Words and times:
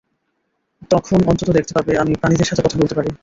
তখন 0.91 1.19
অন্তত 1.29 1.49
দেখতে 1.57 1.73
পাবে, 1.77 1.91
আমি 1.97 2.13
প্রাণীদের 2.15 2.49
সাথে 2.49 2.63
কথা 2.65 2.79
বলতে 2.81 2.95
পারি। 2.97 3.09